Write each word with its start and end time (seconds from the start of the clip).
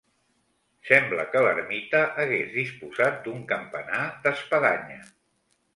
Sembla 0.87 1.25
que 1.33 1.43
l'ermita 1.47 2.01
hagués 2.25 2.49
disposat 2.57 3.21
d'un 3.29 3.45
campanar 3.55 4.05
d'espadanya. 4.27 5.03